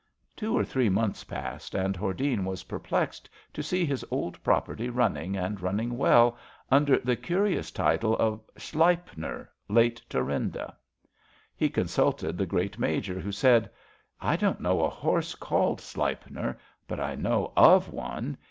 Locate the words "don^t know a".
14.37-14.89